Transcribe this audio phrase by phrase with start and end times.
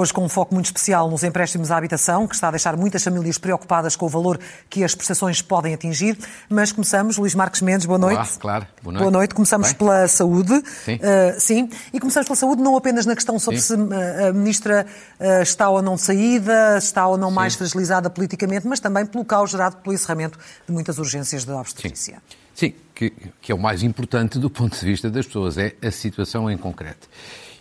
[0.00, 3.04] Hoje com um foco muito especial nos empréstimos à habitação, que está a deixar muitas
[3.04, 4.40] famílias preocupadas com o valor
[4.70, 6.16] que as prestações podem atingir.
[6.48, 8.16] Mas começamos, Luís Marques Mendes, boa noite.
[8.16, 9.02] Olá, claro, boa noite.
[9.02, 9.34] Boa noite.
[9.34, 9.76] Começamos Bem?
[9.76, 10.62] pela saúde.
[10.86, 10.94] Sim.
[10.94, 11.70] Uh, sim.
[11.92, 13.76] E começamos pela saúde não apenas na questão sobre sim.
[13.76, 14.86] se a Ministra
[15.20, 17.34] uh, está ou não saída, está ou não sim.
[17.34, 22.22] mais fragilizada politicamente, mas também pelo caos gerado pelo encerramento de muitas urgências de obstetrícia.
[22.54, 25.74] Sim, sim que, que é o mais importante do ponto de vista das pessoas, é
[25.82, 27.08] a situação em concreto.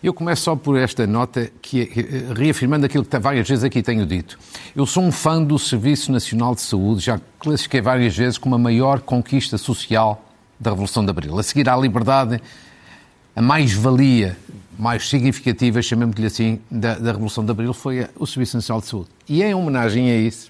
[0.01, 4.05] Eu começo só por esta nota, que é, reafirmando aquilo que várias vezes aqui tenho
[4.05, 4.39] dito.
[4.73, 8.57] Eu sou um fã do Serviço Nacional de Saúde, já classifiquei várias vezes como a
[8.57, 10.23] maior conquista social
[10.57, 11.37] da Revolução de Abril.
[11.37, 12.41] A seguir à liberdade,
[13.35, 14.37] a mais-valia
[14.77, 19.09] mais significativa, chamemos-lhe assim, da, da, Revolução de Abril foi o Serviço Nacional de Saúde.
[19.27, 20.49] E é em homenagem a isso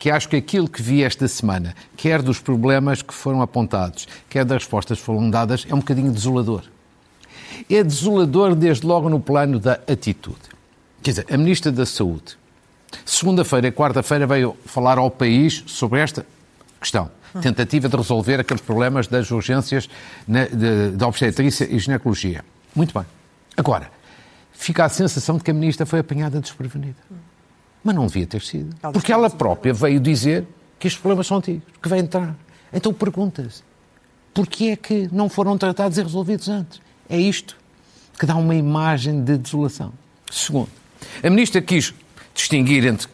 [0.00, 4.44] que acho que aquilo que vi esta semana, quer dos problemas que foram apontados, quer
[4.44, 6.73] das respostas que foram dadas, é um bocadinho desolador
[7.68, 10.38] é desolador desde logo no plano da atitude.
[11.02, 12.36] Quer dizer, a Ministra da Saúde,
[13.04, 16.24] segunda-feira e quarta-feira veio falar ao país sobre esta
[16.80, 17.10] questão.
[17.42, 19.88] Tentativa de resolver aqueles problemas das urgências
[20.96, 22.44] da obstetrícia e ginecologia.
[22.74, 23.04] Muito bem.
[23.56, 23.90] Agora,
[24.52, 26.96] fica a sensação de que a Ministra foi apanhada desprevenida.
[27.82, 28.74] Mas não devia ter sido.
[28.92, 30.46] Porque ela própria veio dizer
[30.78, 32.36] que estes problemas são antigos, que vai entrar.
[32.72, 33.62] Então pergunta-se,
[34.32, 36.80] porquê é que não foram tratados e resolvidos antes?
[37.08, 37.56] É isto
[38.18, 39.92] que dá uma imagem de desolação.
[40.30, 40.70] Segundo,
[41.22, 41.92] a ministra quis
[42.34, 43.08] distinguir entre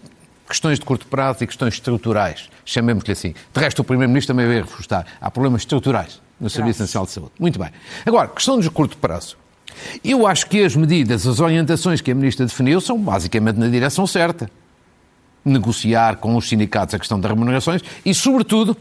[0.48, 3.34] questões de curto prazo e questões estruturais, chamemos-lhe assim.
[3.52, 5.06] De resto, o Primeiro-Ministro também veio reforçar.
[5.20, 7.33] Há problemas estruturais no Serviço Nacional de Saúde.
[7.38, 7.70] Muito bem.
[8.05, 9.36] Agora, questão de curto prazo.
[10.02, 14.06] Eu acho que as medidas, as orientações que a Ministra definiu são basicamente na direção
[14.06, 14.50] certa.
[15.44, 18.77] Negociar com os sindicatos a questão das remunerações e, sobretudo,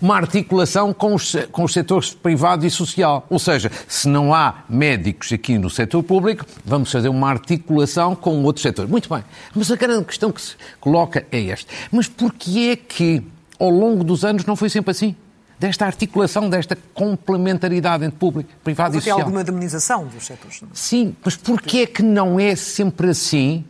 [0.00, 3.26] uma articulação com os, com os setores privado e social.
[3.30, 8.42] Ou seja, se não há médicos aqui no setor público, vamos fazer uma articulação com
[8.42, 8.88] outro setor.
[8.88, 9.24] Muito bem.
[9.54, 11.72] Mas a grande questão que se coloca é esta.
[11.90, 13.22] Mas porquê é que,
[13.58, 15.14] ao longo dos anos, não foi sempre assim?
[15.58, 19.18] Desta articulação, desta complementaridade entre público, privado mas e social.
[19.18, 20.60] Mas alguma demonização dos setores?
[20.60, 20.68] Não?
[20.68, 20.72] É?
[20.74, 23.64] Sim, mas porquê é que não é sempre assim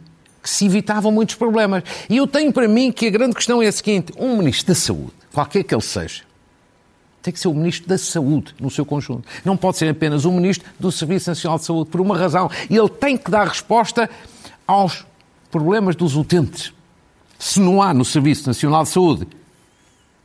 [0.45, 1.83] que se evitavam muitos problemas.
[2.09, 4.75] E eu tenho para mim que a grande questão é a seguinte: um ministro da
[4.75, 6.23] Saúde, qualquer que ele seja,
[7.21, 9.29] tem que ser o Ministro da Saúde no seu conjunto.
[9.45, 12.51] Não pode ser apenas o Ministro do Serviço Nacional de Saúde, por uma razão.
[12.71, 14.09] Ele tem que dar resposta
[14.67, 15.05] aos
[15.51, 16.73] problemas dos utentes.
[17.39, 19.27] Se não há no Serviço Nacional de Saúde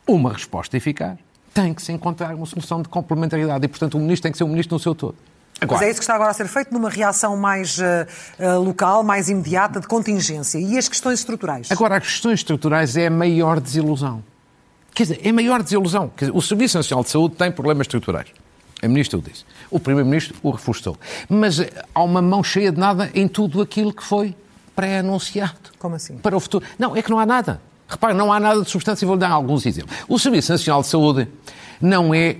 [0.05, 1.17] uma resposta eficaz,
[1.53, 4.43] tem que se encontrar uma solução de complementaridade e, portanto, o Ministro tem que ser
[4.43, 5.15] o Ministro no seu todo.
[5.61, 9.03] Agora, Mas é isso que está agora a ser feito numa reação mais uh, local,
[9.03, 10.57] mais imediata, de contingência.
[10.57, 11.69] E as questões estruturais?
[11.71, 14.23] Agora, as questões estruturais é a maior desilusão.
[14.99, 16.11] Quer dizer, é a maior desilusão.
[16.13, 18.27] Dizer, o Serviço Nacional de Saúde tem problemas estruturais.
[18.83, 19.45] A Ministra o disse.
[19.71, 20.97] O Primeiro-Ministro o reforçou.
[21.29, 24.35] Mas eh, há uma mão cheia de nada em tudo aquilo que foi
[24.75, 25.55] pré-anunciado.
[25.79, 26.17] Como assim?
[26.17, 26.65] Para o futuro.
[26.77, 27.61] Não, é que não há nada.
[27.87, 29.07] Repare, não há nada de substância.
[29.07, 29.95] Vou-lhe dar alguns exemplos.
[30.05, 31.29] O Serviço Nacional de Saúde
[31.79, 32.35] não é,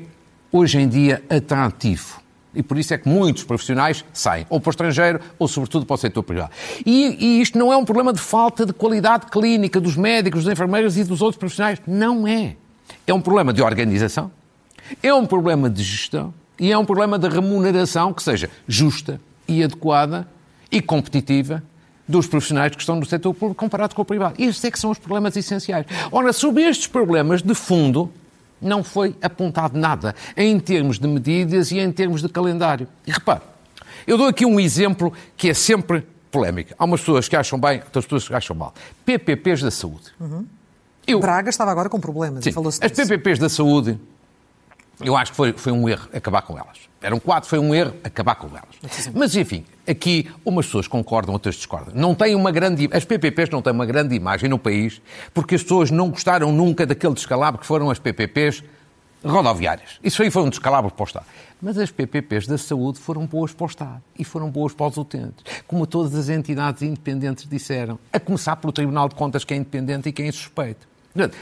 [0.51, 2.19] hoje em dia, atrativo
[2.53, 5.93] e por isso é que muitos profissionais saem, ou para o estrangeiro, ou sobretudo para
[5.93, 6.51] o setor privado.
[6.85, 10.51] E, e, isto não é um problema de falta de qualidade clínica dos médicos, dos
[10.51, 11.79] enfermeiros e dos outros profissionais.
[11.85, 12.55] Não é.
[13.05, 14.31] É um problema de organização,
[15.01, 19.63] é um problema de gestão e é um problema de remuneração que seja justa e
[19.63, 20.27] adequada
[20.71, 21.63] e competitiva
[22.07, 24.35] dos profissionais que estão no setor público comparado com o privado.
[24.41, 25.85] Estes é que são os problemas essenciais.
[26.11, 28.11] Ora, sobre estes problemas de fundo,
[28.61, 32.87] não foi apontado nada em termos de medidas e em termos de calendário.
[33.05, 33.41] E repare,
[34.05, 36.73] eu dou aqui um exemplo que é sempre polémico.
[36.77, 38.73] Há umas pessoas que acham bem, outras pessoas que acham mal.
[39.05, 40.11] PPPs da saúde.
[40.19, 40.45] Uhum.
[41.07, 41.19] Eu...
[41.19, 42.43] Braga estava agora com problemas.
[42.43, 43.99] Sim, as PPPs da saúde,
[45.01, 46.77] eu acho que foi, foi um erro acabar com elas.
[47.01, 49.09] Eram quatro, foi um erro acabar com elas.
[49.13, 51.93] Mas, enfim, aqui umas pessoas concordam, outras discordam.
[51.95, 52.89] Não tem uma grande...
[52.91, 55.01] As PPPs não têm uma grande imagem no país
[55.33, 58.63] porque as pessoas não gostaram nunca daquele descalabro que foram as PPPs
[59.23, 59.99] rodoviárias.
[60.03, 61.25] Isso aí foi um descalabro para o Estado.
[61.61, 64.97] Mas as PPPs da saúde foram boas para o Estado e foram boas para os
[64.97, 69.57] utentes, como todas as entidades independentes disseram, a começar pelo Tribunal de Contas, que é
[69.57, 70.87] independente e quem é suspeito.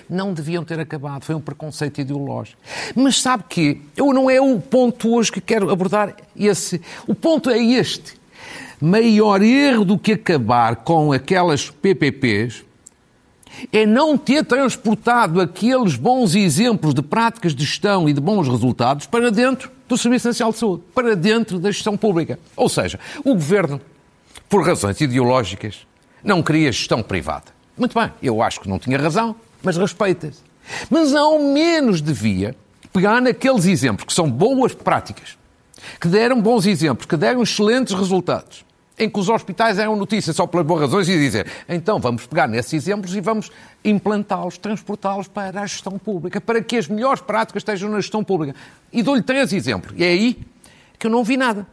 [0.10, 2.60] Não deviam ter acabado, foi um preconceito ideológico.
[2.96, 6.82] Mas sabe que eu não é o ponto hoje que quero abordar esse.
[7.06, 8.16] O ponto é este.
[8.80, 12.64] Maior erro do que acabar com aquelas PPPs
[13.72, 19.08] é não ter transportado aqueles bons exemplos de práticas de gestão e de bons resultados
[19.08, 22.40] para dentro do Serviço Nacional de Saúde, para dentro da gestão pública.
[22.56, 23.82] Ou seja, o governo,
[24.48, 25.88] por razões ideológicas,
[26.24, 27.46] não queria gestão privada.
[27.78, 29.36] Muito bem, eu acho que não tinha razão,
[29.68, 30.40] mas respeita-se.
[30.90, 32.56] Mas ao menos devia
[32.94, 35.38] pegar naqueles exemplos que são boas práticas,
[36.00, 38.66] que deram bons exemplos, que deram excelentes resultados,
[38.98, 42.48] em que os hospitais eram notícia só pelas boas razões e dizer então vamos pegar
[42.48, 43.52] nesses exemplos e vamos
[43.84, 48.58] implantá-los, transportá-los para a gestão pública, para que as melhores práticas estejam na gestão pública.
[48.94, 49.94] E dou-lhe três exemplos.
[49.98, 50.40] E é aí
[50.98, 51.68] que eu não vi nada.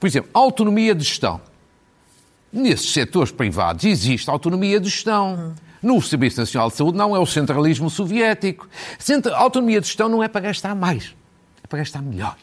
[0.00, 1.42] Por exemplo, autonomia de gestão.
[2.50, 5.54] Nesses setores privados existe autonomia de gestão.
[5.82, 8.68] No Serviço Nacional de Saúde não é o centralismo soviético.
[9.32, 11.14] A autonomia de gestão não é para gastar mais,
[11.62, 12.36] é para gastar melhor.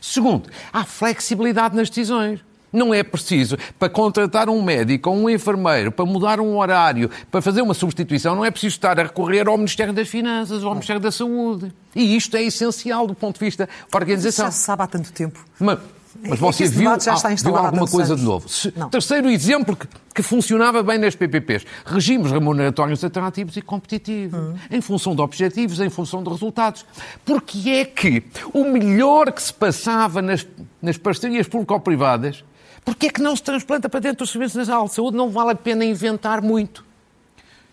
[0.00, 2.40] Segundo, há flexibilidade nas decisões.
[2.72, 7.40] Não é preciso, para contratar um médico ou um enfermeiro, para mudar um horário, para
[7.40, 10.74] fazer uma substituição, não é preciso estar a recorrer ao Ministério das Finanças ou ao
[10.74, 11.72] Ministério da Saúde.
[11.94, 14.48] E isto é essencial do ponto de vista da organização.
[14.48, 15.38] Isso já se sabe há tanto tempo.
[15.60, 15.78] Mas,
[16.22, 18.48] mas você viu, viu, alguma coisa de novo?
[18.48, 21.66] Se, terceiro exemplo que, que, funcionava bem nas PPPs.
[21.84, 24.38] Regimes remuneratórios atrativos e competitivos.
[24.38, 24.54] Hum.
[24.70, 26.86] Em função de objetivos, em função de resultados.
[27.24, 28.22] Porque é que
[28.52, 30.46] o melhor que se passava nas,
[30.80, 32.44] nas parcerias público-privadas
[32.84, 35.16] Porquê é que não se transplanta para dentro dos serviços nacional de saúde?
[35.16, 36.84] Não vale a pena inventar muito,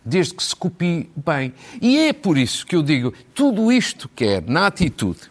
[0.06, 1.54] desde que se copie bem.
[1.82, 5.31] E é por isso que eu digo, tudo isto quer na atitude,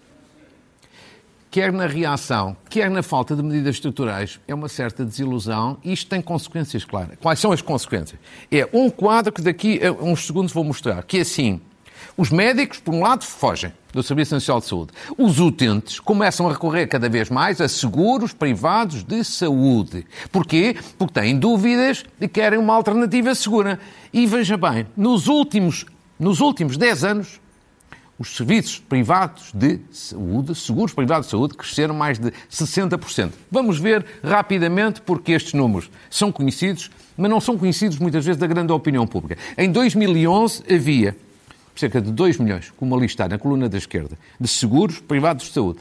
[1.50, 6.08] quer na reação, quer na falta de medidas estruturais, é uma certa desilusão e isto
[6.08, 7.17] tem consequências claras.
[7.20, 8.20] Quais são as consequências?
[8.50, 11.61] É um quadro que daqui a uns segundos vou mostrar, que é assim,
[12.17, 14.93] os médicos, por um lado, fogem do Serviço Nacional de Saúde.
[15.19, 20.06] Os utentes começam a recorrer cada vez mais a seguros privados de saúde.
[20.31, 20.76] Porquê?
[20.97, 23.81] Porque têm dúvidas e querem uma alternativa segura.
[24.12, 25.87] E veja bem, nos últimos,
[26.19, 27.41] nos últimos 10 anos,
[28.20, 33.31] os serviços privados de saúde, seguros privados de saúde, cresceram mais de 60%.
[33.50, 38.46] Vamos ver rapidamente porque estes números são conhecidos, mas não são conhecidos muitas vezes da
[38.46, 39.40] grande opinião pública.
[39.56, 41.17] Em 2011 havia
[41.75, 45.52] cerca de 2 milhões, como ali está na coluna da esquerda, de seguros privados de
[45.55, 45.81] saúde.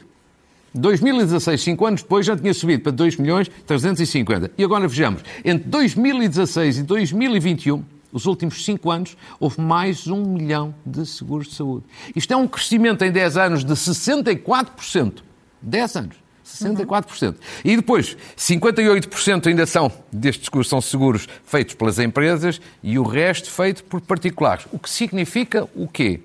[0.72, 4.52] 2016, cinco anos depois, já tinha subido para 2 milhões 350.
[4.56, 10.74] E agora vejamos, entre 2016 e 2021, os últimos cinco anos, houve mais um milhão
[10.84, 11.84] de seguros de saúde.
[12.14, 15.22] Isto é um crescimento em 10 anos de 64%.
[15.62, 16.16] 10 anos.
[16.44, 17.28] 64%.
[17.28, 17.34] Uhum.
[17.64, 23.50] E depois, 58% ainda são destes seguros são seguros feitos pelas empresas e o resto
[23.50, 24.66] feito por particulares.
[24.72, 26.20] O que significa o quê?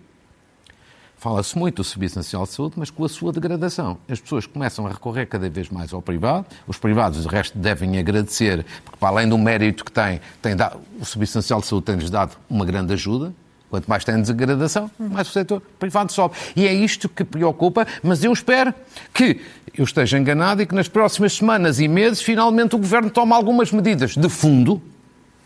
[1.26, 3.98] Fala-se muito do Serviço Nacional de Saúde, mas com a sua degradação.
[4.08, 6.46] As pessoas começam a recorrer cada vez mais ao privado.
[6.68, 10.80] Os privados, o resto, devem agradecer, porque para além do mérito que têm, tem dado,
[11.02, 13.34] o Serviço Nacional de Saúde tem-lhes dado uma grande ajuda
[13.72, 16.36] Quanto mais tem degradação, mais o setor privado sobe.
[16.56, 18.72] E é isto que preocupa, mas eu espero
[19.12, 19.42] que
[19.76, 23.72] eu esteja enganado e que nas próximas semanas e meses, finalmente, o Governo tome algumas
[23.72, 24.80] medidas de fundo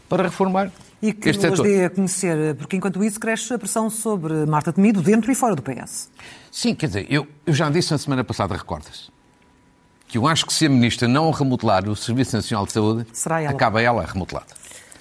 [0.09, 0.69] para reformar
[1.01, 4.73] e que este nos dê a conhecer, porque enquanto isso cresce a pressão sobre Marta
[4.73, 6.09] Temido dentro e fora do PS.
[6.51, 9.09] Sim, quer dizer, eu, eu já disse na semana passada, recordas
[10.09, 13.49] que eu acho que se a Ministra não remodelar o Serviço Nacional de Saúde, ela.
[13.49, 14.47] acaba ela remodelada.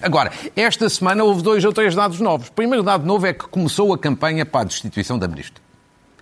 [0.01, 2.47] Agora, esta semana houve dois ou três dados novos.
[2.47, 5.61] O primeiro dado novo é que começou a campanha para a destituição da Ministra.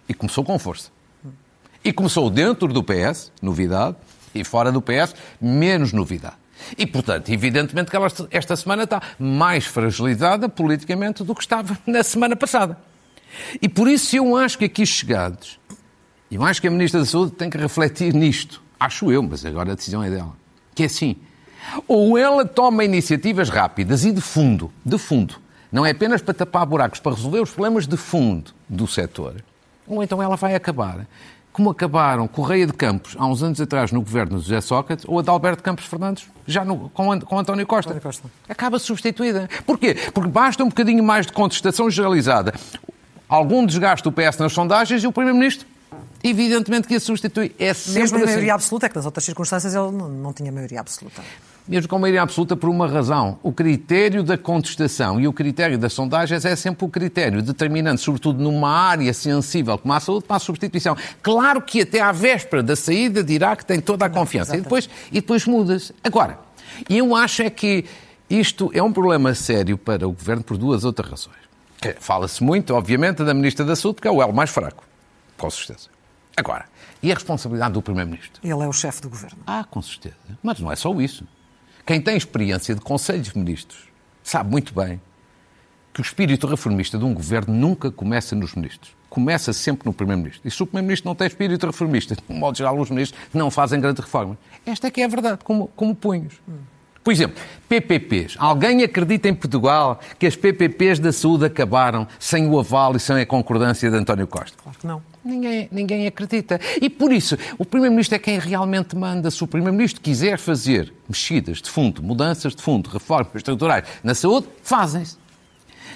[0.08, 0.90] E começou com força.
[1.84, 3.98] E começou dentro do PS, novidade,
[4.34, 6.38] e fora do PS, menos novidade.
[6.78, 12.04] E, portanto, evidentemente que ela esta semana está mais fragilizada politicamente do que estava na
[12.04, 12.78] semana passada.
[13.62, 15.60] E por isso eu acho que aqui chegados,
[16.32, 18.62] eu acho que a Ministra da Saúde tem que refletir nisto.
[18.80, 20.36] Acho eu, mas agora a decisão é dela.
[20.74, 21.16] Que é assim,
[21.88, 25.36] ou ela toma iniciativas rápidas e de fundo, de fundo,
[25.72, 29.44] não é apenas para tapar buracos, para resolver os problemas de fundo do setor,
[29.86, 31.08] ou então ela vai acabar
[31.58, 35.18] como acabaram Correia de Campos há uns anos atrás no governo de José Sócrates ou
[35.18, 37.90] a de Alberto Campos Fernandes já no, com, com António Costa.
[37.90, 38.30] António Costa.
[38.48, 39.50] Acaba substituída.
[39.66, 39.96] Porquê?
[40.14, 42.54] Porque basta um bocadinho mais de contestação generalizada,
[43.28, 45.68] algum desgaste do PS nas sondagens e o Primeiro-Ministro
[46.24, 47.56] evidentemente que a substitui.
[47.58, 48.50] É sempre Mesmo a maioria assim.
[48.52, 51.24] absoluta, é que nas outras circunstâncias ele não, não tinha maioria absoluta
[51.68, 53.40] mesmo com maioria absoluta, por uma razão.
[53.44, 58.42] O critério da contestação e o critério das sondagens é sempre o critério determinante, sobretudo
[58.42, 60.96] numa área sensível como a saúde, para a substituição.
[61.22, 64.90] Claro que até à véspera da saída dirá que tem toda a confiança e depois,
[65.12, 65.94] e depois muda-se.
[66.04, 66.40] Agora,
[66.90, 67.86] eu acho é que
[68.30, 71.38] isto é um problema sério para o Governo por duas outras razões.
[72.00, 74.84] Fala-se muito, obviamente, da Ministra da Saúde, que é o elo mais fraco,
[75.38, 75.90] com certeza.
[76.36, 76.66] Agora,
[77.02, 78.42] e a responsabilidade do Primeiro-Ministro?
[78.44, 79.40] Ele é o chefe do Governo.
[79.46, 80.16] Ah, com certeza.
[80.42, 81.26] Mas não é só isso.
[81.88, 83.88] Quem tem experiência de conselhos de ministros
[84.22, 85.00] sabe muito bem
[85.94, 88.94] que o espírito reformista de um governo nunca começa nos ministros.
[89.10, 90.46] Começa sempre no Primeiro-Ministro.
[90.46, 93.80] E se o Primeiro-Ministro não tem espírito reformista, de modo geral, os ministros não fazem
[93.80, 94.38] grande reforma.
[94.66, 96.34] Esta é que é a verdade, como, como punhos.
[97.08, 98.36] Por exemplo, PPPs.
[98.38, 103.22] Alguém acredita em Portugal que as PPPs da saúde acabaram sem o aval e sem
[103.22, 104.58] a concordância de António Costa?
[104.62, 105.02] Claro que não.
[105.24, 106.60] Ninguém, ninguém acredita.
[106.82, 109.32] E por isso, o Primeiro-Ministro é quem realmente manda.
[109.32, 114.50] Se o Primeiro-Ministro quiser fazer mexidas de fundo, mudanças de fundo, reformas estruturais na saúde,
[114.62, 115.16] fazem-se.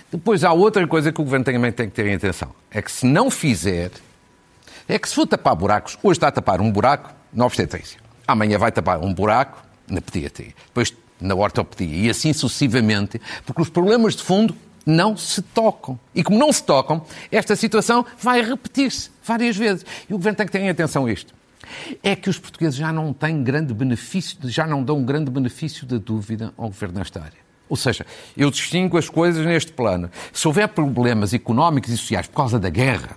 [0.09, 2.55] Depois há outra coisa que o Governo também tem que ter em atenção.
[2.71, 3.91] É que se não fizer,
[4.87, 7.99] é que se for tapar buracos, hoje está a tapar um buraco na obstetrícia.
[8.25, 10.53] Amanhã vai tapar um buraco na pediatria.
[10.67, 15.99] Depois na ortopedia e assim sucessivamente, porque os problemas de fundo não se tocam.
[16.13, 19.85] E como não se tocam, esta situação vai repetir-se várias vezes.
[20.09, 21.33] E o Governo tem que ter em atenção isto.
[22.01, 25.85] É que os portugueses já não têm grande benefício, já não dão um grande benefício
[25.85, 27.39] da dúvida ao Governo nesta área.
[27.69, 30.09] Ou seja, eu distingo as coisas neste plano.
[30.33, 33.15] Se houver problemas económicos e sociais por causa da guerra,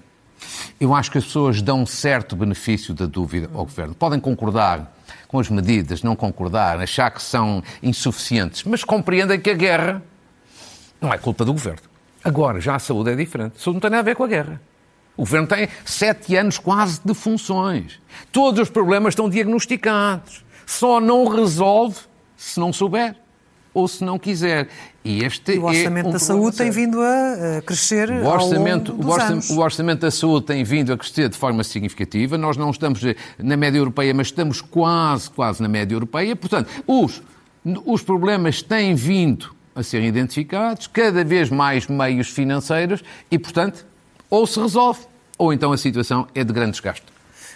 [0.81, 3.95] eu acho que as pessoas dão certo benefício da dúvida ao Governo.
[3.95, 4.93] Podem concordar
[5.29, 10.03] com as medidas, não concordar, achar que são insuficientes, mas compreendem que a guerra
[11.01, 11.83] não é culpa do Governo.
[12.23, 13.55] Agora, já a saúde é diferente.
[13.57, 14.61] A saúde não tem nada a ver com a guerra.
[15.17, 18.01] O Governo tem sete anos quase de funções.
[18.33, 20.45] Todos os problemas estão diagnosticados.
[20.67, 21.99] Só não resolve
[22.37, 23.15] se não souber
[23.73, 24.69] ou se não quiser.
[25.05, 28.93] E este e o orçamento é um da saúde tem vindo a crescer o orçamento,
[28.93, 29.51] ao longo dos o, orçamento, anos.
[29.51, 32.39] o orçamento da saúde tem vindo a crescer de forma significativa.
[32.39, 33.03] Nós não estamos
[33.39, 36.35] na média europeia, mas estamos quase, quase na média europeia.
[36.35, 37.23] Portanto, os,
[37.85, 43.85] os problemas têm vindo a ser identificados, cada vez mais meios financeiros e, portanto,
[44.31, 45.01] ou se resolve,
[45.37, 47.14] ou então a situação é de grande desgaste.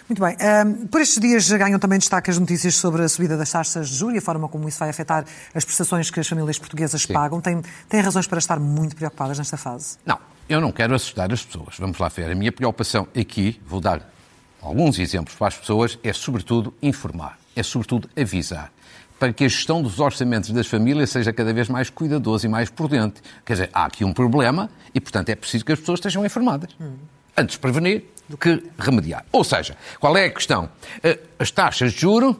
[0.09, 0.35] Muito bem.
[0.65, 3.95] Um, por estes dias ganham também destaque as notícias sobre a subida das taxas de
[3.95, 5.23] juros e a forma como isso vai afetar
[5.53, 7.13] as prestações que as famílias portuguesas Sim.
[7.13, 7.39] pagam.
[7.39, 9.99] Tem, tem razões para estar muito preocupadas nesta fase?
[10.03, 10.17] Não,
[10.49, 11.75] eu não quero assustar as pessoas.
[11.77, 12.31] Vamos lá ver.
[12.31, 14.11] A minha preocupação aqui, vou dar
[14.59, 18.71] alguns exemplos para as pessoas, é sobretudo informar, é sobretudo avisar
[19.19, 22.69] para que a gestão dos orçamentos das famílias seja cada vez mais cuidadosa e mais
[22.69, 23.21] prudente.
[23.45, 26.71] Quer dizer, há aqui um problema e, portanto, é preciso que as pessoas estejam informadas.
[26.79, 26.93] Hum.
[27.37, 29.25] Antes de prevenir do que remediar.
[29.31, 30.69] Ou seja, qual é a questão?
[31.03, 32.39] Eh, as taxas de juro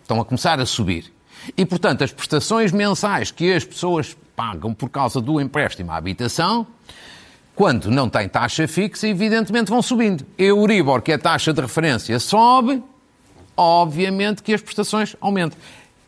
[0.00, 1.12] estão a começar a subir.
[1.56, 6.66] E, portanto, as prestações mensais que as pessoas pagam por causa do empréstimo à habitação,
[7.54, 10.24] quando não tem taxa fixa, evidentemente vão subindo.
[10.38, 12.82] Euribor, que é a taxa de referência, sobe,
[13.54, 15.58] obviamente que as prestações aumentam.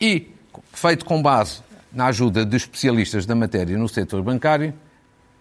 [0.01, 0.31] E,
[0.73, 1.59] feito com base
[1.91, 4.73] na ajuda de especialistas da matéria no setor bancário,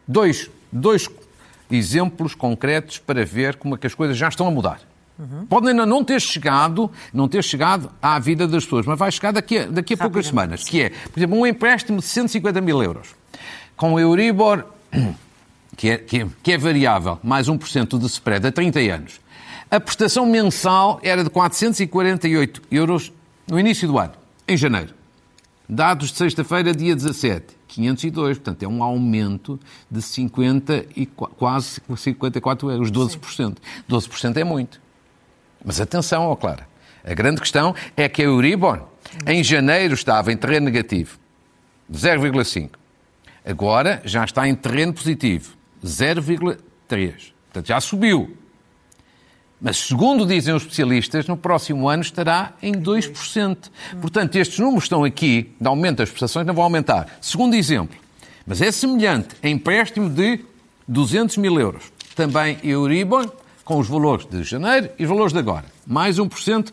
[0.07, 1.09] dois, dois
[1.71, 4.81] exemplos concretos para ver como é que as coisas já estão a mudar.
[5.19, 5.47] Uhum.
[5.47, 9.33] Podem ainda não ter chegado, não ter chegado à vida das pessoas, mas vai chegar
[9.33, 12.83] daqui a, daqui a poucas semanas, que é, por exemplo, um empréstimo de 150 mil
[12.83, 13.09] euros,
[13.77, 14.65] com o Euribor,
[15.77, 19.21] que é, que é, que é variável, mais 1% de spread a 30 anos.
[19.71, 23.13] A prestação mensal era de 448 euros
[23.49, 24.13] no início do ano,
[24.47, 24.95] em janeiro.
[25.69, 27.47] Dados de sexta-feira, dia 17.
[27.75, 29.59] 502, portanto é um aumento
[29.91, 33.57] de 50 e quase 54 euros, 12%.
[33.89, 34.81] 12% é muito.
[35.65, 36.69] Mas atenção, ó Clara,
[37.05, 38.83] a grande questão é que a Euribor
[39.27, 41.19] em janeiro estava em terreno negativo,
[41.93, 42.71] 0,5.
[43.45, 45.55] Agora já está em terreno positivo,
[45.85, 47.33] 0,3.
[47.45, 48.37] Portanto, já subiu.
[49.65, 53.71] Mas, segundo dizem os especialistas, no próximo ano estará em 2%.
[53.99, 57.09] Portanto, estes números estão aqui, de aumento das prestações, não vão aumentar.
[57.19, 57.97] Segundo exemplo,
[58.47, 60.41] mas é semelhante a empréstimo de
[60.87, 61.85] 200 mil euros.
[62.15, 63.33] Também Euribor,
[63.65, 65.65] com os valores de janeiro e os valores de agora.
[65.87, 66.71] Mais 1%,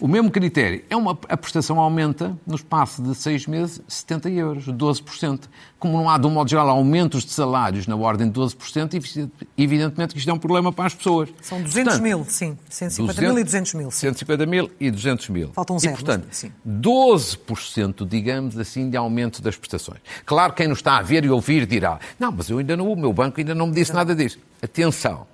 [0.00, 0.82] o mesmo critério.
[0.88, 5.42] É uma, a prestação aumenta no espaço de seis meses 70 euros, 12%.
[5.78, 10.12] Como não há, de um modo geral, aumentos de salários na ordem de 12%, evidentemente
[10.12, 11.28] que isto é um problema para as pessoas.
[11.40, 12.58] São 200 portanto, mil, sim.
[12.68, 13.90] 150 200, mil e 200 mil.
[13.90, 15.52] 150 mil e 200 mil.
[15.52, 15.94] Faltam zero.
[15.94, 16.52] E, portanto, sim.
[16.66, 20.00] 12%, digamos assim, de aumento das prestações.
[20.26, 22.96] Claro, quem nos está a ver e ouvir dirá, não, mas eu ainda não, o
[22.96, 24.38] meu banco ainda não me disse nada disso.
[24.60, 25.26] Atenção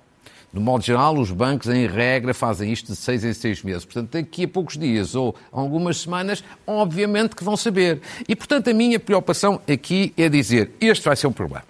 [0.55, 3.83] no modo geral, os bancos, em regra, fazem isto de seis em seis meses.
[3.83, 8.01] Portanto, daqui a poucos dias ou algumas semanas, obviamente que vão saber.
[8.25, 11.65] E, portanto, a minha preocupação aqui é dizer: este vai ser um problema.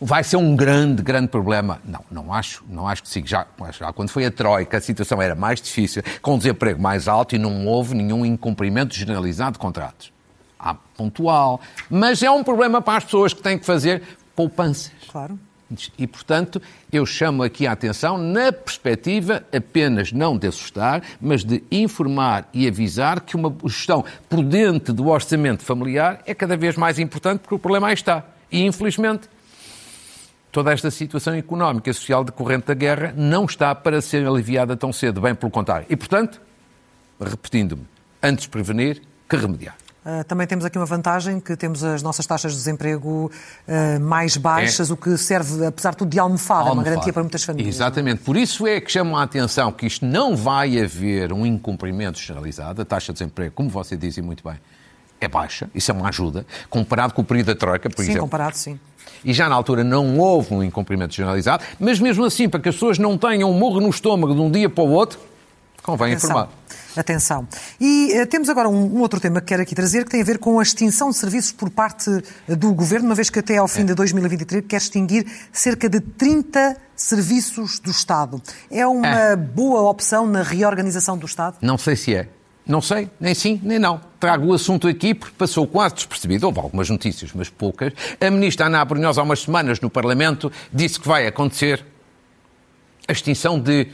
[0.00, 1.80] Vai ser um grande, grande problema.
[1.84, 3.24] Não, não acho, não acho que sim.
[3.24, 3.46] Já,
[3.78, 7.38] já quando foi a Troika, a situação era mais difícil, com desemprego mais alto e
[7.38, 10.12] não houve nenhum incumprimento generalizado de contratos.
[10.58, 11.60] Há pontual.
[11.88, 14.02] Mas é um problema para as pessoas que têm que fazer
[14.34, 14.90] poupanças.
[15.08, 15.38] Claro.
[15.98, 21.62] E, portanto, eu chamo aqui a atenção na perspectiva apenas não de assustar, mas de
[21.72, 27.40] informar e avisar que uma gestão prudente do orçamento familiar é cada vez mais importante
[27.40, 28.24] porque o problema aí está.
[28.50, 29.28] E, infelizmente,
[30.52, 34.92] toda esta situação económica e social decorrente da guerra não está para ser aliviada tão
[34.92, 35.86] cedo, bem pelo contrário.
[35.90, 36.40] E, portanto,
[37.20, 37.84] repetindo-me,
[38.22, 39.76] antes prevenir que remediar.
[40.06, 43.28] Uh, também temos aqui uma vantagem, que temos as nossas taxas de desemprego
[43.66, 44.92] uh, mais baixas, é.
[44.92, 47.74] o que serve, apesar de tudo, de almofada, uma garantia para muitas famílias.
[47.74, 47.76] É?
[47.76, 48.22] Exatamente.
[48.22, 52.82] Por isso é que chamo a atenção que isto não vai haver um incumprimento generalizado.
[52.82, 54.56] A taxa de desemprego, como você disse muito bem,
[55.20, 55.68] é baixa.
[55.74, 56.46] Isso é uma ajuda.
[56.70, 58.20] Comparado com o período da Troika, por sim, exemplo.
[58.20, 58.78] Sim, comparado, sim.
[59.24, 62.76] E já na altura não houve um incumprimento generalizado, mas mesmo assim, para que as
[62.76, 65.18] pessoas não tenham um morro no estômago de um dia para o outro,
[65.86, 66.30] convém Atenção.
[66.30, 66.48] informar.
[66.96, 67.48] Atenção.
[67.80, 70.24] E uh, temos agora um, um, outro tema que quero aqui trazer, que tem a
[70.24, 72.10] ver com a extinção de serviços por parte
[72.48, 73.84] eh, do Governo, uma vez que até ao fim é.
[73.84, 78.42] de 2023 quer extinguir cerca de 30 serviços do Estado.
[78.68, 79.36] É uma é.
[79.36, 81.56] boa opção na reorganização do Estado?
[81.62, 82.28] Não sei se é.
[82.66, 84.00] Não sei, nem sim, nem não.
[84.18, 86.46] Trago o assunto aqui porque passou quase despercebido.
[86.46, 87.92] Houve algumas notícias, mas poucas.
[88.20, 91.84] A ministra Ana Abrunhosa, há umas semanas no Parlamento, disse que vai acontecer
[93.06, 93.86] a extinção de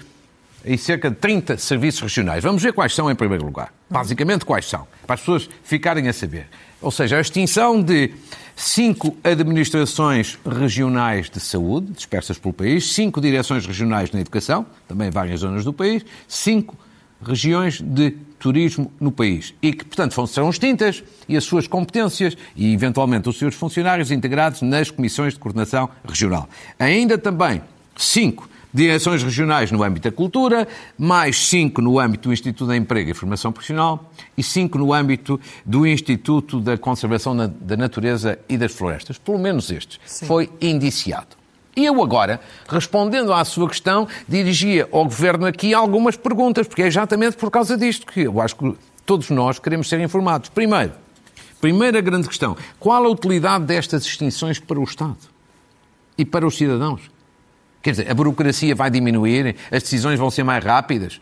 [0.64, 2.42] e cerca de 30 serviços regionais.
[2.42, 3.72] Vamos ver quais são em primeiro lugar.
[3.88, 4.86] Basicamente, quais são?
[5.06, 6.46] Para as pessoas ficarem a saber.
[6.80, 8.12] Ou seja, a extinção de
[8.56, 15.10] cinco administrações regionais de saúde, dispersas pelo país, cinco direções regionais na educação, também em
[15.10, 16.76] várias zonas do país, cinco
[17.24, 22.74] regiões de turismo no país e que, portanto, serão extintas e as suas competências e,
[22.74, 26.48] eventualmente, os seus funcionários integrados nas comissões de coordenação regional.
[26.78, 27.62] Ainda também
[27.96, 30.66] cinco direções regionais no âmbito da cultura,
[30.98, 35.38] mais cinco no âmbito do Instituto da Emprego e Formação Profissional e cinco no âmbito
[35.64, 39.18] do Instituto da Conservação da Natureza e das Florestas.
[39.18, 40.00] Pelo menos estes.
[40.06, 40.26] Sim.
[40.26, 41.42] Foi indiciado.
[41.74, 46.86] E eu agora, respondendo à sua questão, dirigia ao Governo aqui algumas perguntas, porque é
[46.86, 48.74] exatamente por causa disto que eu acho que
[49.06, 50.50] todos nós queremos ser informados.
[50.50, 50.92] Primeiro,
[51.62, 55.16] primeira grande questão, qual a utilidade destas extinções para o Estado
[56.18, 57.10] e para os cidadãos?
[57.82, 61.20] Quer dizer, a burocracia vai diminuir, as decisões vão ser mais rápidas?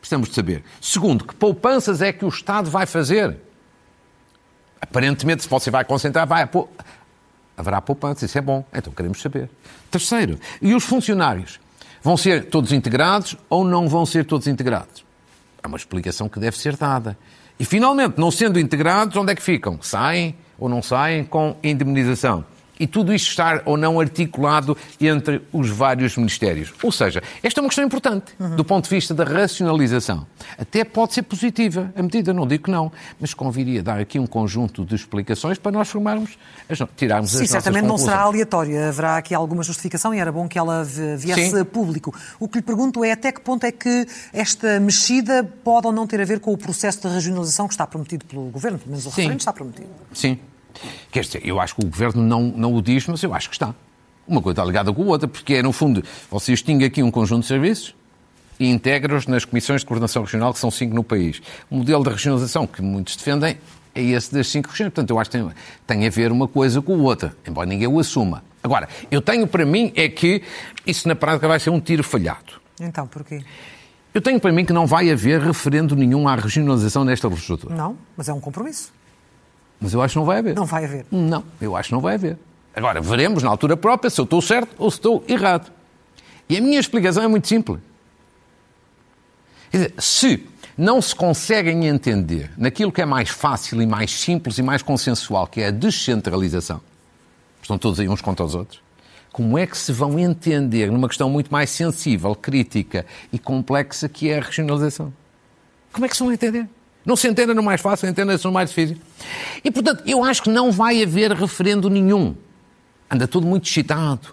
[0.00, 0.62] Precisamos de saber.
[0.80, 3.36] Segundo, que poupanças é que o Estado vai fazer?
[4.80, 6.48] Aparentemente, se você vai concentrar, vai.
[7.56, 8.64] Haverá poupança, isso é bom.
[8.72, 9.50] Então queremos saber.
[9.90, 11.58] Terceiro, e os funcionários?
[12.00, 15.04] Vão ser todos integrados ou não vão ser todos integrados?
[15.60, 17.18] É uma explicação que deve ser dada.
[17.58, 19.82] E finalmente, não sendo integrados, onde é que ficam?
[19.82, 22.44] Saem ou não saem com indemnização?
[22.78, 26.72] E tudo isto estar ou não articulado entre os vários ministérios.
[26.82, 28.56] Ou seja, esta é uma questão importante uhum.
[28.56, 30.26] do ponto de vista da racionalização.
[30.58, 34.26] Até pode ser positiva a medida, não digo que não, mas conviria dar aqui um
[34.26, 36.38] conjunto de explicações para nós formarmos,
[36.68, 40.48] as, tirarmos Sim, as certamente não será aleatória, haverá aqui alguma justificação e era bom
[40.48, 41.60] que ela viesse Sim.
[41.60, 42.14] a público.
[42.38, 46.06] O que lhe pergunto é até que ponto é que esta mexida pode ou não
[46.06, 49.06] ter a ver com o processo de regionalização que está prometido pelo Governo, pelo menos
[49.06, 49.88] o referendo está prometido.
[50.12, 50.38] Sim.
[51.10, 53.54] Quer dizer, eu acho que o Governo não, não o diz, mas eu acho que
[53.54, 53.74] está.
[54.26, 57.10] Uma coisa está ligada com a outra, porque é, no fundo, você extingue aqui um
[57.10, 57.94] conjunto de serviços
[58.60, 61.40] e integra-os nas comissões de coordenação regional, que são cinco no país.
[61.70, 63.56] O modelo de regionalização que muitos defendem
[63.94, 64.92] é esse das cinco regiões.
[64.92, 65.48] Portanto, eu acho que tem,
[65.86, 68.44] tem a ver uma coisa com a outra, embora ninguém o assuma.
[68.62, 70.42] Agora, eu tenho para mim é que
[70.86, 72.60] isso na prática vai ser um tiro falhado.
[72.80, 73.42] Então, porquê?
[74.12, 77.74] Eu tenho para mim que não vai haver referendo nenhum à regionalização nesta legislatura.
[77.74, 78.92] Não, mas é um compromisso.
[79.80, 80.54] Mas eu acho que não vai haver.
[80.54, 81.06] Não vai haver.
[81.10, 82.36] Não, eu acho que não vai haver.
[82.74, 85.70] Agora, veremos na altura própria se eu estou certo ou se estou errado.
[86.48, 87.80] E a minha explicação é muito simples.
[89.70, 94.58] Quer dizer, se não se conseguem entender naquilo que é mais fácil e mais simples
[94.58, 96.80] e mais consensual, que é a descentralização,
[97.60, 98.80] estão todos aí uns contra os outros,
[99.32, 104.30] como é que se vão entender numa questão muito mais sensível, crítica e complexa que
[104.30, 105.12] é a regionalização?
[105.92, 106.68] Como é que se vão entender?
[107.08, 108.98] Não se entenda no mais fácil, entenda-se no mais difícil.
[109.64, 112.34] E, portanto, eu acho que não vai haver referendo nenhum.
[113.10, 114.28] Anda tudo muito excitado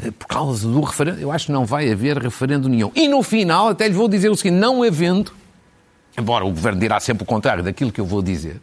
[0.00, 1.18] eh, por causa do referendo.
[1.18, 2.92] Eu acho que não vai haver referendo nenhum.
[2.94, 5.32] E no final, até lhe vou dizer o seguinte: não havendo,
[6.16, 8.60] embora o governo dirá sempre o contrário daquilo que eu vou dizer,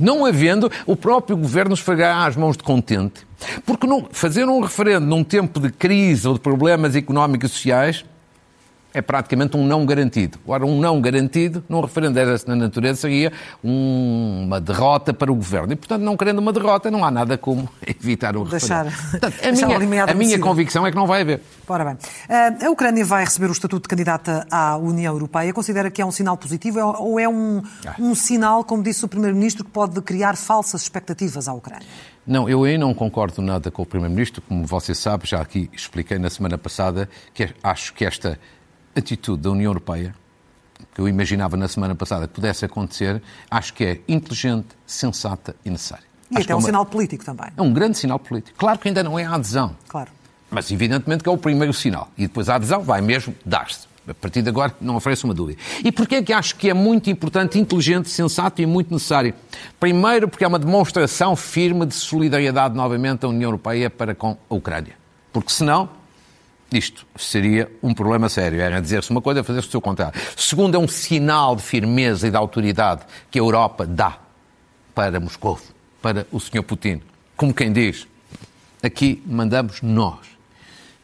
[0.00, 3.26] não havendo, o próprio governo esfregará as mãos de contente.
[3.66, 8.02] Porque não, fazer um referendo num tempo de crise ou de problemas económicos e sociais
[8.92, 10.38] é praticamente um não garantido.
[10.46, 15.72] Ora, um não garantido, num referendo dessa natureza, seria uma derrota para o governo.
[15.72, 19.20] E, portanto, não querendo uma derrota, não há nada como evitar o Deixar, referendo.
[19.20, 21.42] Portanto, a minha, a minha convicção é que não vai haver.
[21.68, 21.98] Ora bem.
[22.28, 25.52] Eh, a Ucrânia vai receber o estatuto de candidata à União Europeia.
[25.52, 27.94] Considera que é um sinal positivo ou é um, ah.
[27.98, 31.86] um sinal, como disse o Primeiro-Ministro, que pode criar falsas expectativas à Ucrânia?
[32.26, 34.42] Não, eu aí não concordo nada com o Primeiro-Ministro.
[34.42, 38.38] Como você sabe, já aqui expliquei na semana passada que acho que esta
[38.98, 40.14] atitude da União Europeia,
[40.94, 45.70] que eu imaginava na semana passada que pudesse acontecer, acho que é inteligente, sensata e
[45.70, 46.04] necessária.
[46.30, 46.66] E acho até é um uma...
[46.66, 47.48] sinal político também.
[47.56, 48.58] É um grande sinal político.
[48.58, 49.76] Claro que ainda não é a adesão.
[49.88, 50.10] Claro.
[50.50, 52.10] Mas evidentemente que é o primeiro sinal.
[52.16, 53.86] E depois a adesão vai mesmo dar-se.
[54.08, 55.60] A partir de agora não oferece uma dúvida.
[55.84, 59.34] E porquê é que acho que é muito importante, inteligente, sensato e muito necessário?
[59.78, 64.54] Primeiro, porque é uma demonstração firme de solidariedade novamente da União Europeia para com a
[64.54, 64.94] Ucrânia.
[65.30, 65.90] Porque senão,
[66.72, 68.60] isto seria um problema sério.
[68.60, 70.20] Era dizer-se uma coisa fazer-se o seu contrário.
[70.36, 74.18] Segundo, é um sinal de firmeza e de autoridade que a Europa dá
[74.94, 75.58] para Moscou,
[76.02, 76.62] para o Sr.
[76.62, 77.00] Putin.
[77.36, 78.06] Como quem diz,
[78.82, 80.18] aqui mandamos nós.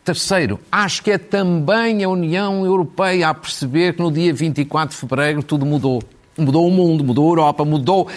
[0.04, 5.00] Terceiro, acho que é também a União Europeia a perceber que no dia 24 de
[5.00, 6.02] fevereiro tudo mudou.
[6.36, 8.08] Mudou o mundo, mudou a Europa, mudou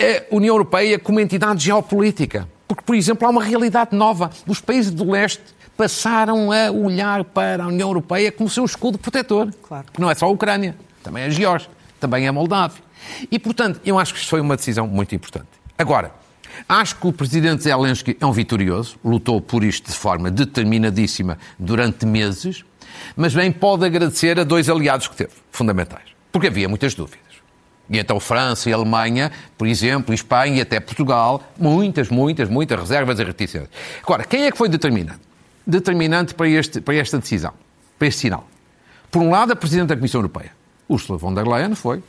[0.00, 2.48] a União Europeia como entidade geopolítica.
[2.66, 4.30] Porque, por exemplo, há uma realidade nova.
[4.46, 5.42] Os países do leste
[5.76, 9.52] passaram a olhar para a União Europeia como seu escudo protetor.
[9.62, 9.86] Claro.
[9.92, 12.82] Que não é só a Ucrânia, também é a Geórgia, também é a Moldávia.
[13.30, 15.48] E, portanto, eu acho que isto foi uma decisão muito importante.
[15.76, 16.12] Agora,
[16.68, 22.06] acho que o presidente Zelensky é um vitorioso, lutou por isto de forma determinadíssima durante
[22.06, 22.64] meses,
[23.16, 27.20] mas bem pode agradecer a dois aliados que teve, fundamentais, porque havia muitas dúvidas.
[27.90, 33.18] E então França e Alemanha, por exemplo, Espanha e até Portugal, muitas, muitas, muitas reservas
[33.18, 33.68] e reticências.
[34.02, 35.31] Agora, quem é que foi determinante?
[35.66, 37.52] Determinante para, este, para esta decisão,
[37.98, 38.48] para este sinal.
[39.10, 40.52] Por um lado, a Presidente da Comissão Europeia,
[40.88, 42.02] Ursula von der Leyen, foi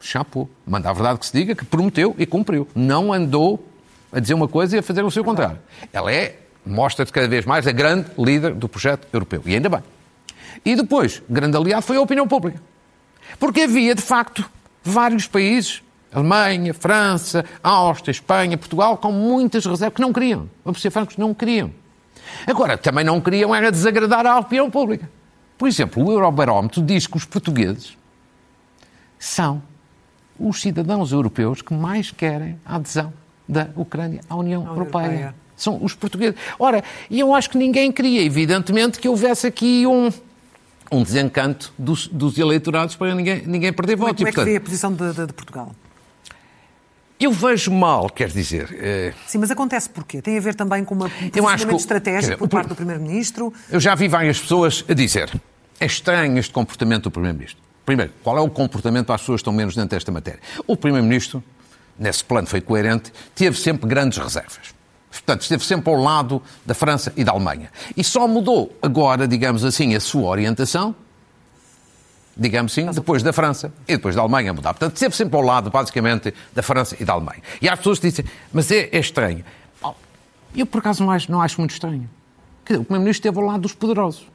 [0.00, 0.48] chapou.
[0.66, 2.66] Manda a verdade que se diga que prometeu e cumpriu.
[2.74, 3.64] Não andou
[4.12, 5.58] a dizer uma coisa e a fazer o seu contrário.
[5.92, 9.42] Ela é, mostra-se cada vez mais, a grande líder do projeto europeu.
[9.44, 9.82] E ainda bem.
[10.64, 12.60] E depois, grande aliado foi a opinião pública.
[13.38, 14.44] Porque havia, de facto,
[14.82, 15.82] vários países,
[16.12, 20.50] Alemanha, França, Áustria, Espanha, Portugal, com muitas reservas que não queriam.
[20.64, 21.72] Vamos ser francos, não queriam.
[22.46, 25.08] Agora, também não queriam era desagradar a opinião pública.
[25.58, 27.96] Por exemplo, o Eurobarómetro diz que os portugueses
[29.18, 29.62] são
[30.38, 33.12] os cidadãos europeus que mais querem a adesão
[33.48, 35.04] da Ucrânia à União Europeia.
[35.06, 35.34] Europeia.
[35.56, 36.38] São os portugueses.
[36.58, 40.10] Ora, e eu acho que ninguém queria, evidentemente, que houvesse aqui um,
[40.90, 44.16] um desencanto dos, dos eleitorados para ninguém, ninguém perder Como é, voto.
[44.18, 45.72] como é que vê a posição de, de- de Portugal?
[47.20, 50.22] Eu vejo mal, quer dizer, eh, Sim, mas acontece porquê?
[50.22, 53.52] Tem a ver também com uma, um acho que estratégico dizer, por parte do Primeiro-Ministro.
[53.70, 55.30] Eu já vi várias pessoas a dizer
[55.80, 57.62] é estranho este comportamento do Primeiro-Ministro.
[57.86, 60.40] Primeiro, qual é o comportamento para as pessoas que estão menos dentro desta matéria?
[60.66, 61.42] O Primeiro-Ministro,
[61.98, 64.74] nesse plano foi coerente, teve sempre grandes reservas.
[65.10, 67.70] Portanto, esteve sempre ao lado da França e da Alemanha.
[67.96, 70.94] E só mudou agora, digamos assim, a sua orientação,
[72.40, 74.72] digamos assim, depois da França e depois da Alemanha mudar.
[74.72, 77.42] Portanto, esteve sempre ao lado, basicamente, da França e da Alemanha.
[77.60, 79.44] E há pessoas que dizem, mas é, é estranho.
[79.82, 79.92] Oh,
[80.56, 82.08] Eu, por acaso, não acho, não acho muito estranho.
[82.64, 84.26] Dizer, o Primeiro-Ministro esteve ao lado dos poderosos.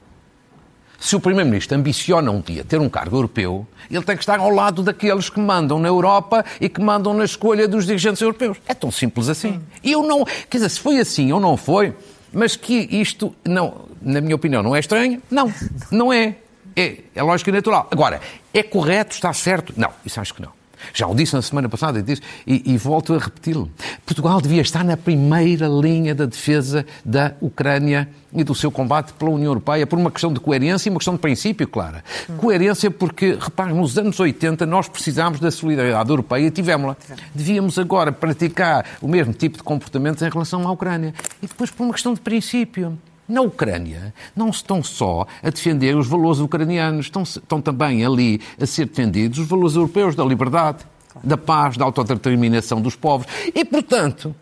[1.00, 4.50] Se o Primeiro-Ministro ambiciona um dia ter um cargo europeu, ele tem que estar ao
[4.52, 8.58] lado daqueles que mandam na Europa e que mandam na escolha dos dirigentes europeus.
[8.68, 9.60] É tão simples assim.
[9.84, 10.24] E eu não.
[10.24, 11.94] Quer dizer, se foi assim ou não foi,
[12.32, 15.52] mas que isto, não, na minha opinião, não é estranho, não.
[15.92, 16.36] Não é.
[16.76, 17.88] É, é lógico e natural.
[17.90, 18.20] Agora,
[18.54, 19.74] é correto, está certo?
[19.78, 20.52] Não, isso acho que não.
[20.94, 23.70] Já o disse na semana passada e, disse, e, e volto a repeti-lo.
[24.06, 29.32] Portugal devia estar na primeira linha da defesa da Ucrânia e do seu combate pela
[29.32, 32.04] União Europeia por uma questão de coerência e uma questão de princípio, Clara.
[32.38, 36.98] Coerência porque, repare, nos anos 80 nós precisámos da solidariedade europeia e tivemos-la.
[37.34, 41.14] Devíamos agora praticar o mesmo tipo de comportamentos em relação à Ucrânia.
[41.42, 42.98] E depois por uma questão de princípio.
[43.28, 48.66] Na Ucrânia não estão só a defender os valores ucranianos, estão, estão também ali a
[48.66, 50.86] ser defendidos os valores europeus da liberdade,
[51.24, 53.26] da paz, da autodeterminação dos povos.
[53.54, 54.36] E, portanto,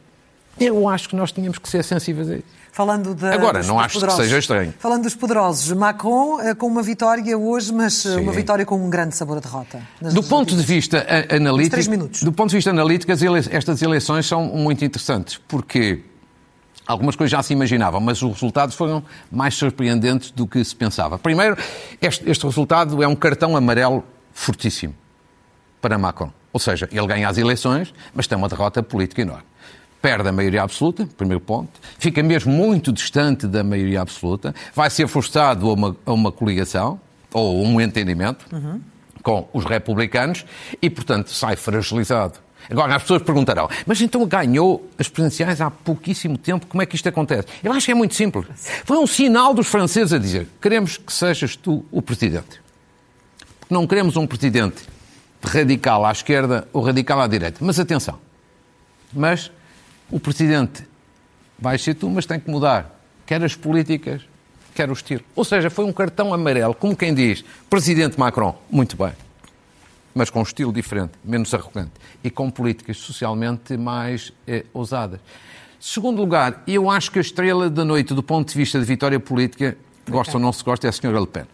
[0.59, 2.63] eu acho que nós tínhamos que ser sensíveis a isso.
[2.73, 4.23] Falando da, Agora, não acho que poderosos.
[4.25, 4.73] seja estranho.
[4.79, 8.21] Falando dos poderosos, Macron eh, com uma vitória hoje, mas eh, Sim.
[8.21, 9.79] uma vitória com um grande sabor a derrota.
[10.01, 12.23] Nas Do ponto de vista analítico, três minutos.
[12.23, 16.01] do ponto de vista analítico, estas eleições são muito interessantes, porque
[16.85, 21.17] algumas coisas já se imaginavam, mas os resultados foram mais surpreendentes do que se pensava.
[21.17, 21.57] Primeiro,
[22.01, 24.95] este, este resultado é um cartão amarelo fortíssimo
[25.81, 26.31] para Macron.
[26.51, 29.43] Ou seja, ele ganha as eleições, mas tem uma derrota política enorme.
[30.01, 31.79] Perde a maioria absoluta, primeiro ponto.
[31.97, 34.53] Fica mesmo muito distante da maioria absoluta.
[34.75, 36.99] Vai ser forçado a uma, a uma coligação,
[37.31, 38.45] ou um entendimento,
[39.23, 40.45] com os republicanos,
[40.81, 42.35] e, portanto, sai fragilizado.
[42.69, 46.95] Agora, as pessoas perguntarão, mas então ganhou as presidenciais há pouquíssimo tempo, como é que
[46.95, 47.47] isto acontece?
[47.63, 48.47] Eu acho que é muito simples.
[48.85, 52.61] Foi um sinal dos franceses a dizer, queremos que sejas tu o presidente.
[53.59, 54.83] Porque não queremos um presidente
[55.43, 57.57] radical à esquerda ou radical à direita.
[57.61, 58.19] Mas atenção,
[59.11, 59.51] mas
[60.09, 60.83] o presidente
[61.59, 62.93] vai ser tu, mas tem que mudar
[63.25, 64.21] quer as políticas,
[64.73, 65.23] quer o estilo.
[65.35, 69.13] Ou seja, foi um cartão amarelo, como quem diz, presidente Macron, muito bem,
[70.13, 71.91] mas com um estilo diferente, menos arrogante
[72.23, 75.19] e com políticas socialmente mais eh, ousadas.
[75.79, 79.19] Segundo lugar, eu acho que a estrela da noite, do ponto de vista de vitória
[79.19, 79.77] política,
[80.09, 81.45] gosta ou não se gosta, é a senhora Le Pen.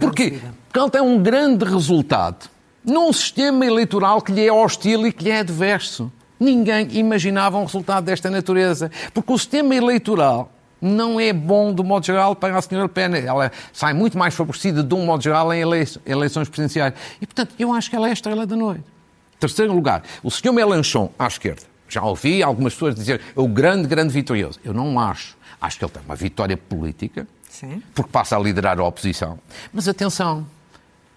[0.00, 0.38] Porquê?
[0.68, 2.50] Porque ele tem um grande resultado
[2.84, 6.12] num sistema eleitoral que lhe é hostil e que lhe é adverso.
[6.38, 8.90] Ninguém imaginava um resultado desta natureza.
[9.14, 10.51] Porque o sistema eleitoral
[10.82, 13.24] não é bom, do modo geral, para a senhora Le Pen.
[13.24, 16.92] Ela sai muito mais favorecida, de um modo geral, em eleições presidenciais.
[17.20, 18.82] E, portanto, eu acho que ela é a estrela da noite.
[19.38, 21.62] Terceiro lugar, o senhor Melanchon, à esquerda.
[21.88, 24.58] Já ouvi algumas pessoas dizer é o grande, grande vitorioso.
[24.64, 25.36] Eu não acho.
[25.60, 27.80] Acho que ele tem uma vitória política, Sim.
[27.94, 29.38] porque passa a liderar a oposição.
[29.72, 30.46] Mas atenção,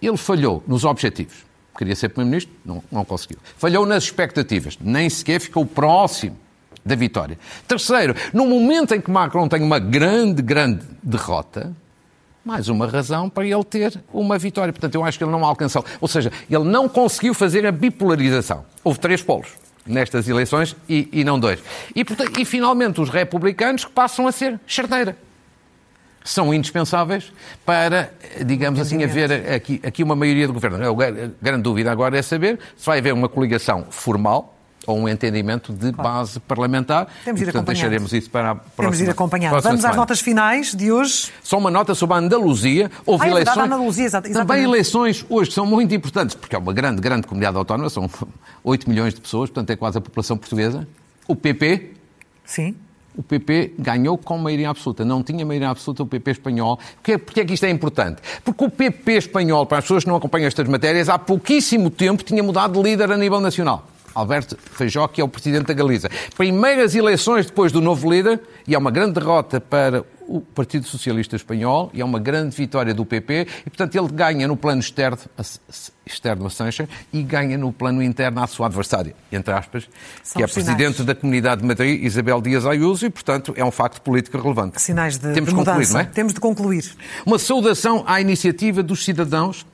[0.02, 1.46] ele falhou nos objetivos.
[1.78, 3.38] Queria ser Primeiro-Ministro, não, não conseguiu.
[3.58, 6.38] Falhou nas expectativas, nem sequer ficou próximo
[6.86, 7.40] da vitória.
[7.68, 11.74] Terceiro, no momento em que Macron tem uma grande, grande derrota,
[12.46, 14.72] mais uma razão para ele ter uma vitória.
[14.72, 15.84] Portanto, eu acho que ele não alcançou.
[16.00, 18.64] Ou seja, ele não conseguiu fazer a bipolarização.
[18.84, 19.48] Houve três polos
[19.84, 21.60] nestas eleições e, e não dois.
[21.96, 25.18] E, portanto, e finalmente os republicanos que passam a ser charteira.
[26.24, 27.32] São indispensáveis
[27.66, 28.12] para,
[28.44, 30.78] digamos assim, haver aqui, aqui uma maioria do governo.
[30.78, 34.55] A grande dúvida agora é saber se vai haver uma coligação formal,
[34.86, 36.10] ou um entendimento de claro.
[36.10, 37.08] base parlamentar.
[37.24, 39.52] Temos ir portanto, deixaremos isso para a próxima Temos ir acompanhando.
[39.52, 39.90] Vamos semana.
[39.90, 41.32] às notas finais de hoje.
[41.44, 42.92] Só uma nota sobre a Andaluzia.
[43.06, 43.56] Houve ah, é eleições.
[43.56, 44.38] Verdade, Andaluzia, exatamente.
[44.38, 48.10] Também eleições hoje são muito importantes, porque é uma grande, grande comunidade autónoma, são
[48.64, 50.88] 8 milhões de pessoas, portanto é quase a população portuguesa.
[51.28, 51.94] O PP.
[52.44, 52.76] Sim
[53.18, 55.06] o PP ganhou com maioria absoluta.
[55.06, 56.78] Não tinha maioria absoluta o PP espanhol.
[56.96, 58.22] Porquê, porquê é que isto é importante?
[58.44, 62.24] Porque o PP espanhol, para as pessoas que não acompanham estas matérias, há pouquíssimo tempo
[62.24, 63.88] tinha mudado de líder a nível nacional.
[64.16, 66.10] Alberto Feijó, que é o presidente da Galiza.
[66.38, 71.36] Primeiras eleições depois do novo líder, e é uma grande derrota para o Partido Socialista
[71.36, 75.20] Espanhol, e é uma grande vitória do PP, e portanto ele ganha no plano externo,
[76.06, 79.88] externo a Sancha, e ganha no plano interno à sua adversária, entre aspas,
[80.24, 83.64] São que é a Presidente da Comunidade de Madrid, Isabel Dias Ayuso, e portanto é
[83.64, 84.82] um facto político relevante.
[84.82, 85.56] Sinais de, Temos de.
[85.56, 86.04] Concluir, não é?
[86.06, 86.96] Temos de concluir.
[87.26, 89.66] Uma saudação à iniciativa dos cidadãos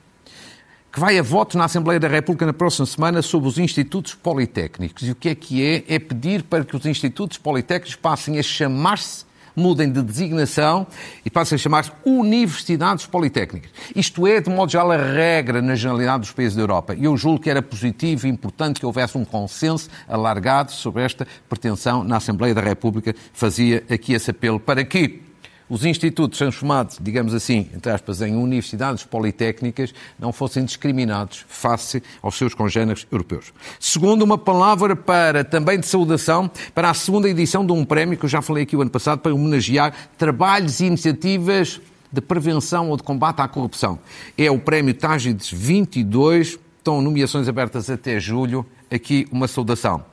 [0.92, 5.08] que vai a voto na Assembleia da República na próxima semana sobre os institutos politécnicos.
[5.08, 5.84] E o que é que é?
[5.88, 9.24] É pedir para que os institutos politécnicos passem a chamar-se
[9.54, 10.86] mudem de designação
[11.24, 13.70] e passem a chamar-se universidades politécnicas.
[13.94, 16.94] Isto é, de modo geral, a regra na generalidade dos países da Europa.
[16.94, 21.26] E eu julgo que era positivo e importante que houvesse um consenso alargado sobre esta
[21.48, 23.14] pretensão na Assembleia da República.
[23.32, 25.31] Fazia aqui esse apelo para que
[25.68, 32.36] os institutos transformados, digamos assim, entre aspas, em universidades politécnicas, não fossem discriminados face aos
[32.36, 33.52] seus congêneres europeus.
[33.80, 38.24] Segundo, uma palavra para, também de saudação, para a segunda edição de um prémio que
[38.24, 41.80] eu já falei aqui o ano passado, para homenagear trabalhos e iniciativas
[42.12, 43.98] de prevenção ou de combate à corrupção.
[44.36, 48.66] É o prémio Tágides 22, estão nomeações abertas até julho.
[48.90, 50.11] Aqui uma saudação.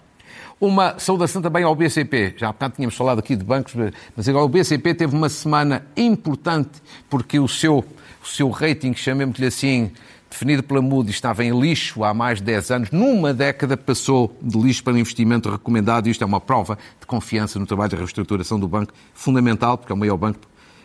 [0.60, 2.36] Uma saudação também ao BCP.
[2.38, 3.74] Já há bocado tínhamos falado aqui de bancos,
[4.16, 7.78] mas agora o BCP teve uma semana importante porque o seu,
[8.22, 9.92] o seu rating, chamemos-lhe assim,
[10.30, 12.92] definido pela Moody, estava em lixo há mais de 10 anos.
[12.92, 17.58] Numa década passou de lixo para investimento recomendado e isto é uma prova de confiança
[17.58, 20.40] no trabalho de reestruturação do banco, fundamental, porque é o maior banco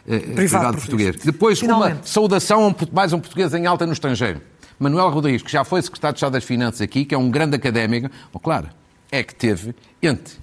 [0.07, 1.17] eh, privado, privado português.
[1.17, 1.97] Depois, Finalmente.
[1.97, 4.41] uma saudação a mais um português em alta no estrangeiro.
[4.79, 7.57] Manuel Rodrigues, que já foi secretário de Estado das Finanças aqui, que é um grande
[7.57, 8.11] académico.
[8.33, 8.69] Oh, claro,
[9.15, 10.35] é que teve entre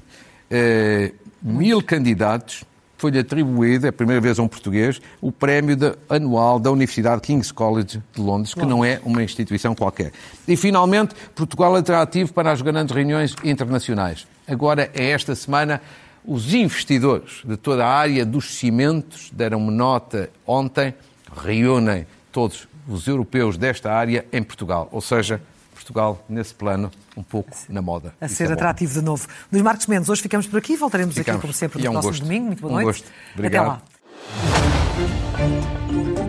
[0.49, 2.63] eh, mil candidatos,
[2.97, 7.21] foi-lhe atribuído, é a primeira vez a um português, o prémio de, anual da Universidade
[7.21, 10.13] King's College de Londres, que não é uma instituição qualquer.
[10.47, 14.25] E, finalmente, Portugal atrativo para as grandes reuniões internacionais.
[14.47, 15.81] Agora, é esta semana,
[16.23, 20.93] os investidores de toda a área dos cimentos deram-me nota ontem,
[21.43, 24.88] reúnem todos os europeus desta área em Portugal.
[24.91, 25.41] Ou seja,
[25.91, 28.13] Portugal, nesse plano, um pouco na moda.
[28.19, 29.27] A ser é atrativo de novo.
[29.51, 31.38] Luís Marcos Mendes, hoje ficamos por aqui, voltaremos ficamos.
[31.38, 32.23] aqui, como sempre, no é um próximo gosto.
[32.23, 32.45] domingo.
[32.47, 32.86] Muito boa um noite.
[32.86, 33.12] Gosto.
[33.36, 33.65] Obrigado.
[33.65, 33.82] Até
[36.15, 36.20] lá.